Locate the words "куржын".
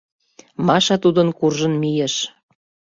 1.37-1.73